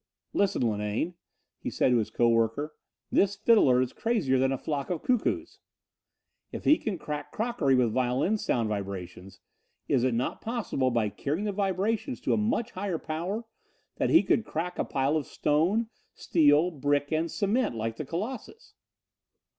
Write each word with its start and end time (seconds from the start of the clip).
"Listen, 0.33 0.63
Linane," 0.67 1.13
he 1.59 1.69
said 1.69 1.89
to 1.91 1.97
his 1.97 2.09
co 2.09 2.27
worker: 2.27 2.73
"this 3.11 3.35
fiddler 3.35 3.79
is 3.83 3.93
crazier 3.93 4.39
than 4.39 4.51
a 4.51 4.57
flock 4.57 4.89
of 4.89 5.03
cuckoos. 5.03 5.59
If 6.51 6.63
he 6.65 6.79
can 6.79 6.97
crack 6.97 7.31
crockery 7.31 7.75
with 7.75 7.91
violin 7.91 8.39
sound 8.39 8.67
vibrations, 8.67 9.41
is 9.87 10.03
it 10.03 10.15
not 10.15 10.41
possible, 10.41 10.89
by 10.89 11.09
carrying 11.09 11.45
the 11.45 11.51
vibrations 11.51 12.19
to 12.21 12.33
a 12.33 12.37
much 12.37 12.71
higher 12.71 12.97
power, 12.97 13.45
that 13.97 14.09
he 14.09 14.23
could 14.23 14.43
crack 14.43 14.79
a 14.79 14.85
pile 14.85 15.15
of 15.15 15.27
stone, 15.27 15.87
steel, 16.15 16.71
brick 16.71 17.11
and 17.11 17.29
cement, 17.31 17.75
like 17.75 17.97
the 17.97 18.05
Colossus?" 18.05 18.73